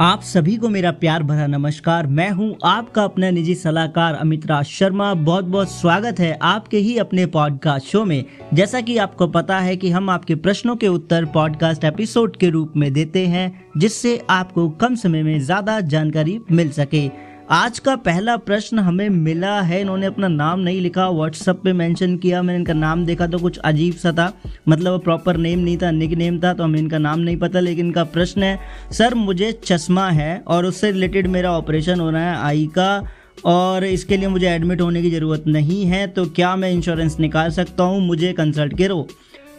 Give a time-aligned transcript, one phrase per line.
[0.00, 4.64] आप सभी को मेरा प्यार भरा नमस्कार। मैं हूँ आपका अपना निजी सलाहकार अमित राज
[4.64, 8.24] शर्मा। बहुत बहुत स्वागत है आपके ही अपने पॉडकास्ट शो में।
[8.54, 12.72] जैसा कि आपको पता है कि हम आपके प्रश्नों के उत्तर पॉडकास्ट एपिसोड के रूप
[12.76, 18.36] में देते हैं, जिससे आपको कम समय में ज़्यादा जानकारी मिल सके। आज का पहला
[18.38, 22.72] प्रश्न हमें मिला है। इन्होंने अपना नाम नहीं लिखा व्हाट्सअप पे मेंशन किया, मैंने इनका
[22.74, 24.32] नाम देखा तो कुछ अजीब सा था।
[24.68, 27.86] मतलब प्रॉपर नेम नहीं था निक नेम था तो हमें इनका नाम नहीं पता, लेकिन
[27.86, 28.58] इनका प्रश्न है,
[28.92, 33.02] सर, मुझे चश्मा है और उससे रिलेटेड मेरा ऑपरेशन हो रहा है, आई का,
[33.46, 37.50] और इसके लिए मुझे एडमिट होने की ज़रूरत नहीं है तो क्या मैं इंश्योरेंस निकाल
[37.50, 38.00] सकता हूँ?
[38.06, 39.06] मुझे कंसल्ट करो।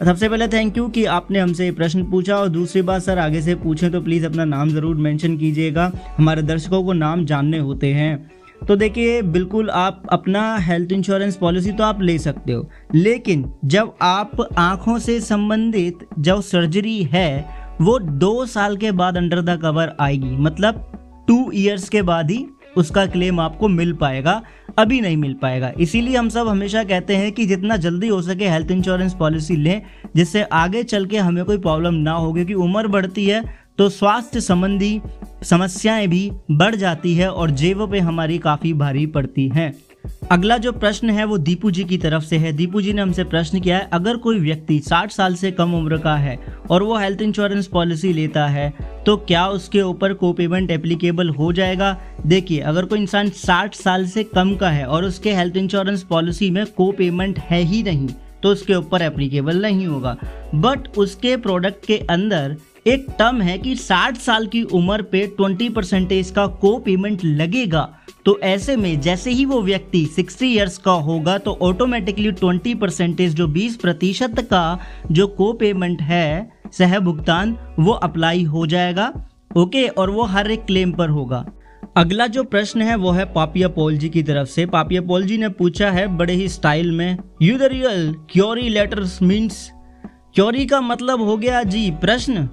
[0.04, 3.40] सबसे पहले थैंक यू कि आपने हमसे ये प्रश्न पूछा और दूसरी बात सर आगे
[3.42, 7.92] से पूछें तो प्लीज़ अपना नाम ज़रूर मेंशन कीजिएगा। हमारे दर्शकों को नाम जानने होते
[7.94, 8.30] हैं।
[8.68, 13.94] तो देखिए, बिल्कुल आप अपना हेल्थ इंश्योरेंस पॉलिसी तो आप ले सकते हो, लेकिन जब
[14.02, 17.44] आप आँखों से संबंधित जो सर्जरी है,
[17.80, 22.44] वो दो साल के बाद अंडर द कवर आएगी। मतलब टू ईयर्स के बाद ही
[22.76, 24.40] उसका क्लेम आपको मिल पाएगा।
[24.78, 28.48] अभी नहीं मिल पाएगा। इसीलिए हम सब हमेशा कहते हैं कि जितना जल्दी हो सके
[28.48, 29.82] हेल्थ इंश्योरेंस पॉलिसी लें,
[30.16, 33.42] जिससे आगे चल के हमें कोई प्रॉब्लम ना हो, क्योंकि उम्र बढ़ती है
[33.78, 35.00] तो स्वास्थ्य संबंधी
[35.42, 39.72] समस्याएँ भी बढ़ जाती है और जेब पे हमारी काफ़ी भारी पड़ती हैं।
[40.30, 43.24] अगला जो प्रश्न है वो दीपू जी की तरफ़ से है। दीपू जी ने हमसे
[43.24, 46.36] प्रश्न किया है, अगर कोई व्यक्ति 60 साल से कम उम्र का है
[46.70, 48.72] और वो हेल्थ इंश्योरेंस पॉलिसी लेता है
[49.06, 51.96] तो क्या उसके ऊपर को पेमेंट एप्लीकेबल हो जाएगा?
[52.26, 56.50] देखिए, अगर कोई इंसान 60 साल से कम का है और उसके हेल्थ इंश्योरेंस पॉलिसी
[56.50, 58.08] में को पेमेंट है ही नहीं
[58.42, 60.16] तो उसके ऊपर एप्लीकेबल नहीं होगा।
[60.54, 65.68] बट उसके प्रोडक्ट के अंदर एक टर्म है कि 60 साल की उम्र पे 20
[65.74, 67.88] परसेंटेज का को पेमेंट लगेगा।
[68.26, 73.34] तो ऐसे में जैसे ही वो व्यक्ति 60 इयर्स का होगा तो ऑटोमेटिकली 20 परसेंटेज
[73.34, 74.78] जो 20 प्रतिशत का
[75.10, 79.12] जो को पेमेंट है, सह भुगतान, वो अप्लाई हो जाएगा।
[79.56, 81.44] ओके और वो हर एक क्लेम पर होगा।
[81.96, 85.38] अगला जो प्रश्न है, वो है पापिया पोल जी की तरफ़ से। पापिया पोल जी
[85.38, 89.70] ने पूछा है, बड़े ही स्टाइल में you the real query letters means
[90.34, 92.48] query का मतलब हो गया जी प्रश्न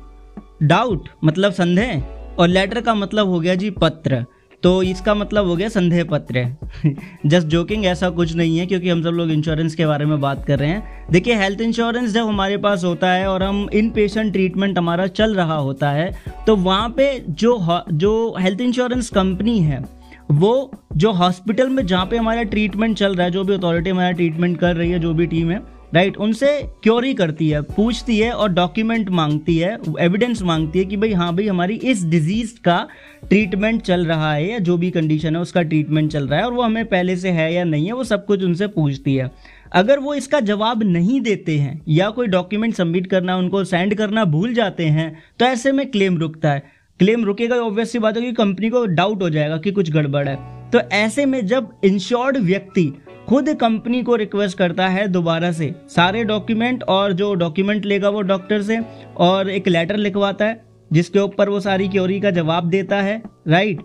[0.63, 2.03] डाउट मतलब संदेह,
[2.39, 4.25] और लेटर का मतलब हो गया जी पत्र।
[4.63, 6.45] तो इसका मतलब हो गया संदेह पत्र।
[7.25, 10.45] जस्ट जोकिंग ऐसा कुछ नहीं है, क्योंकि हम सब लोग इंश्योरेंस के बारे में बात
[10.45, 14.31] कर रहे हैं। देखिए हेल्थ इंश्योरेंस जब हमारे पास होता है और हम इन पेशेंट
[14.33, 16.11] ट्रीटमेंट हमारा चल रहा होता है
[16.47, 17.57] तो वहाँ पे जो
[17.93, 19.83] जो हेल्थ इंश्योरेंस कंपनी है,
[20.31, 24.11] वो जो हॉस्पिटल में जहाँ पे हमारा ट्रीटमेंट चल रहा है, जो भी अथॉरिटी हमारा
[24.11, 25.61] ट्रीटमेंट कर रही है, जो भी टीम है
[25.94, 26.47] राइट उनसे
[26.83, 31.31] क्योरी करती है, पूछती है और डॉक्यूमेंट मांगती है एविडेंस मांगती है कि भाई हाँ
[31.35, 32.88] भाई, हमारी इस डिज़ीज़ का
[33.29, 36.53] ट्रीटमेंट चल रहा है या जो भी कंडीशन है, उसका ट्रीटमेंट चल रहा है और
[36.53, 39.29] वो हमें पहले से है या नहीं है, वो सब कुछ उनसे पूछती है।
[39.73, 44.25] अगर वो इसका जवाब नहीं देते हैं या कोई डॉक्यूमेंट सबमिट करना, उनको सेंड करना
[44.27, 46.63] भूल जाते हैं तो ऐसे में क्लेम रुकता है।
[47.00, 50.80] क्लेम रुकेगा ऑब्वियसली बात होगी कंपनी को डाउट हो जाएगा कि कुछ गड़बड़ है। तो
[50.94, 52.91] ऐसे में जब इंश्योर्ड व्यक्ति
[53.30, 58.22] खुद कंपनी को रिक्वेस्ट करता है दोबारा से, सारे डॉक्यूमेंट और जो डॉक्यूमेंट लेगा वो
[58.22, 58.80] डॉक्टर से
[59.18, 63.81] और एक लेटर लिखवाता है, जिसके ऊपर वो सारी क्योरी का जवाब देता है राइट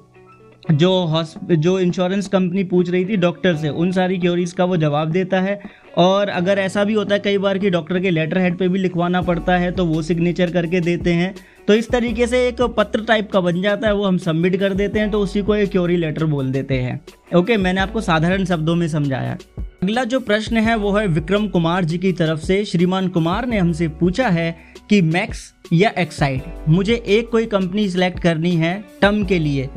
[0.72, 4.76] जो हॉस्प जो इंश्योरेंस कंपनी पूछ रही थी डॉक्टर से, उन सारी क्योरीज का वो
[4.76, 5.60] जवाब देता है
[5.96, 8.78] और अगर ऐसा भी होता है, कई बार कि डॉक्टर के लेटर हेड पे भी
[8.78, 11.34] लिखवाना पड़ता है तो वो सिग्नेचर करके देते हैं।
[11.68, 14.74] तो इस तरीके से एक पत्र टाइप का बन जाता है, वो हम सबमिट कर
[14.74, 17.00] देते हैं तो उसी को एक क्योरी लेटर बोल देते हैं।
[17.36, 19.36] ओके मैंने आपको साधारण शब्दों में समझाया।
[19.82, 23.58] अगला जो प्रश्न है, वो है विक्रम कुमार जी की तरफ़ से। श्रीमान कुमार ने
[23.58, 24.54] हमसे पूछा है
[24.90, 26.42] कि मैक्स या एक्साइड?
[26.68, 29.68] मुझे एक कोई कंपनी सिलेक्ट करनी है, टर्म के लिए।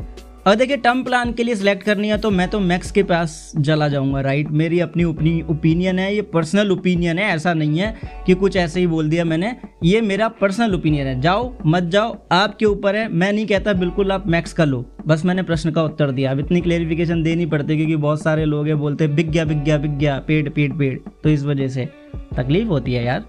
[0.48, 3.52] और देखिए टर्म प्लान के लिए सिलेक्ट करनी है तो मैं तो मैक्स के पास
[3.64, 8.22] चला जाऊँगा राइट मेरी अपनी अपनी ओपिनियन है, ये पर्सनल ओपिनियन है, ऐसा नहीं है
[8.26, 9.54] कि कुछ ऐसे ही बोल दिया मैंने।
[9.84, 14.12] ये मेरा पर्सनल ओपिनियन है। जाओ, मत जाओ, आपके ऊपर है। मैं नहीं कहता बिल्कुल
[14.12, 17.76] आप मैक्स का लो। बस मैंने प्रश्न का उत्तर दिया। अब इतनी क्लेरिफिकेशन देनी पड़ती
[17.76, 21.30] क्योंकि बहुत सारे लोग हैं, बोलते बिक गया बिक गया गया पेड़ पेड़ पेड़। तो
[21.30, 21.88] इस वजह से
[22.36, 23.24] तकलीफ़ होती है यार।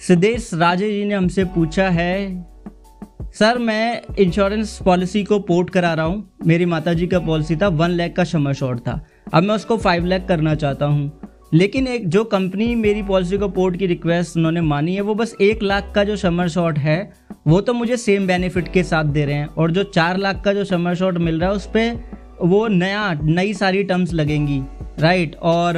[0.00, 2.51] सिद्धेश राजे जी ने हमसे पूछा है
[3.38, 7.68] सर, मैं इंश्योरेंस पॉलिसी को पोर्ट करा रहा हूँ। मेरी माता जी का पॉलिसी था
[7.68, 11.20] वन लैख का शमर शॉर्ट था। अब मैं उसको फाइव लैख करना चाहता हूँ।
[11.54, 15.36] लेकिन एक जो कंपनी मेरी पॉलिसी को पोर्ट की रिक्वेस्ट उन्होंने मानी है, वो बस
[15.40, 17.12] एक लाख का जो समर शॉट है,
[17.46, 20.52] वो तो मुझे सेम बेनिफिट के साथ दे रहे हैं। और जो चार लाख का
[20.52, 22.04] जो समर शॉट मिल रहा है, उस पर
[22.42, 24.62] वो नया, नई सारी टर्म्स लगेंगी।
[25.00, 25.74] राइट और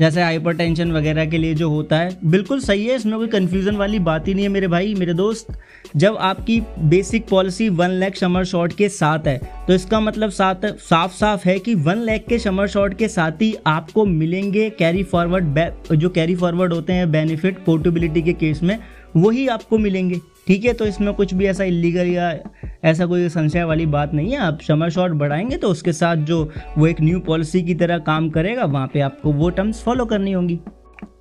[0.00, 3.98] जैसे हाइपरटेंशन वगैरह के लिए जो होता है, बिल्कुल सही है, इसमें कोई कन्फ्यूज़न वाली
[4.00, 5.52] बात ही नहीं है मेरे भाई, मेरे दोस्त।
[5.96, 10.66] जब आपकी basic policy one lakh sum assured के साथ है तो इसका मतलब साथ
[10.80, 15.02] साफ़ साफ़ है कि वन लैख के समर शॉर्ट के साथ ही आपको मिलेंगे कैरी
[15.04, 15.60] फॉरवर्ड
[15.92, 18.78] जो कैरी फॉरवर्ड होते हैं बेनिफिट पोर्टेबिलिटी के केस में
[19.16, 22.32] वही आपको मिलेंगे। ठीक है तो इसमें कुछ भी ऐसा इलीगल या
[22.84, 26.42] ऐसा कोई संशय वाली बात नहीं है। आप समर शॉर्ट बढ़ाएँगे तो उसके साथ जो
[26.78, 30.32] वो एक न्यू पॉलिसी की तरह काम करेगा, वहाँ पे आपको वो टर्म्स फॉलो करनी
[30.32, 30.58] होंगी।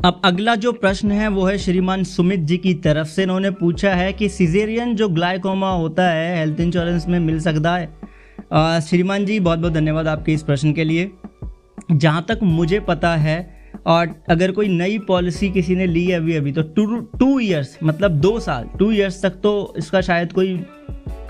[0.05, 3.93] अब अगला जो प्रश्न है, वो है श्रीमान सुमित जी की तरफ़ से। इन्होंने पूछा
[3.93, 8.81] है कि सिजेरियन जो ग्लाइकोमा होता है हेल्थ इंश्योरेंस में मिल सकता है?
[8.81, 11.11] श्रीमान जी बहुत बहुत धन्यवाद आपके इस प्रश्न के लिए।
[11.91, 16.35] जहाँ तक मुझे पता है और अगर कोई नई पॉलिसी किसी ने ली है अभी
[16.35, 16.85] अभी तो टू
[17.19, 20.57] टू ईयर्स मतलब दो साल, टू ईयर्स तक तो इसका शायद कोई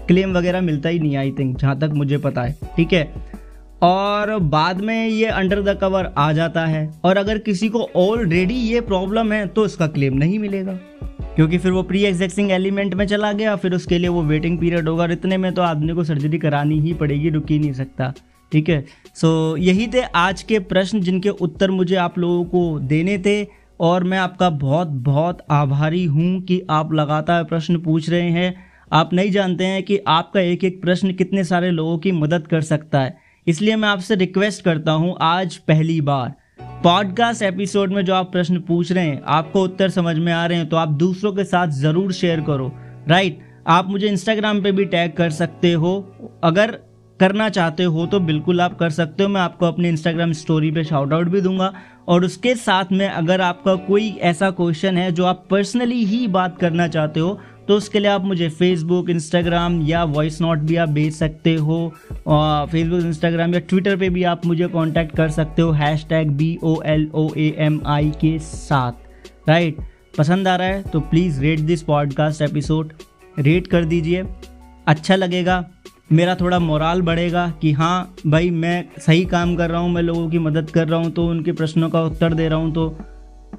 [0.08, 3.04] क्लेम वगैरह मिलता ही नहीं आई थिंक जहाँ तक मुझे पता है, ठीक है?
[3.84, 8.54] और बाद में ये अंडर द कवर आ जाता है, और अगर किसी को ऑलरेडी
[8.54, 10.74] ये प्रॉब्लम है तो इसका क्लेम नहीं मिलेगा,
[11.36, 14.90] क्योंकि फिर वो प्री एग्जिस्टिंग एलिमेंट में चला गया, फिर उसके लिए वो वेटिंग पीरियड
[14.90, 18.14] होगा, और इतने में तो आदमी को सर्जरी करानी ही पड़ेगी, रुक ही नहीं सकता।
[18.54, 18.84] ठीक है?
[19.16, 23.44] सो यही थे आज के प्रश्न जिनके उत्तर मुझे आप लोगों को देने थे
[23.80, 28.54] और मैं आपका बहुत बहुत आभारी हूँ कि आप लगातार प्रश्न पूछ रहे हैं।
[28.92, 32.62] आप नहीं जानते हैं कि आपका एक एक प्रश्न कितने सारे लोगों की मदद कर
[32.64, 33.18] सकता है।
[33.48, 36.34] इसलिए मैं आपसे रिक्वेस्ट करता हूँ आज पहली बार।
[36.84, 40.58] पॉडकास्ट एपिसोड में जो आप प्रश्न पूछ रहे हैं, आपको उत्तर समझ में आ रहे
[40.58, 42.72] हैं तो आप दूसरों के साथ ज़रूर शेयर करो।
[43.08, 45.94] राइट आप मुझे इंस्टाग्राम पे भी टैग कर सकते हो।
[46.44, 46.78] अगर
[47.20, 50.84] करना चाहते हो तो बिल्कुल आप कर सकते हो। मैं आपको अपने इंस्टाग्राम स्टोरी पे
[50.84, 51.74] शाउट आउट भी दूँगा।
[52.08, 56.58] और उसके साथ में अगर आपका कोई ऐसा क्वेश्चन है जो आप पर्सनली ही बात
[56.60, 60.90] करना चाहते हो तो उसके लिए आप मुझे फेसबुक इंस्टाग्राम या वॉइस नोट भी आप
[60.90, 61.78] भेज सकते हो।
[62.18, 66.58] फेसबुक इंस्टाग्राम या ट्विटर पे भी आप मुझे कांटेक्ट कर सकते हो। Hash tag B
[66.64, 69.78] O L O A M I के साथ। राइट
[70.18, 72.92] पसंद आ रहा है तो please rate this podcast episode
[73.40, 74.24] rate कर दीजिए।
[74.88, 75.64] अच्छा लगेगा।
[76.10, 80.30] मेरा थोड़ा मोराल बढ़ेगा कि हाँ भाई मैं सही काम कर रहा हूँ, मैं लोगों
[80.30, 82.98] की मदद कर रहा हूँ तो उनके प्रश्नों का उत्तर दे रहा हूँ तो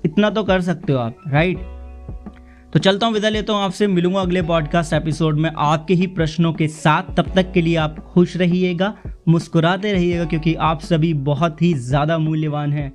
[0.04, 1.58] इतना तो कर सकते हो आप राइट
[2.72, 6.52] तो चलता हूँ विदा लेता हूँ आपसे, मिलूँगा अगले पॉडकास्ट एपिसोड में आपके ही प्रश्नों
[6.52, 8.92] के साथ। तब तक के लिए आप खुश रहिएगा,
[9.28, 12.92] मुस्कुराते रहिएगा, क्योंकि आप सभी बहुत ही ज़्यादा मूल्यवान हैं।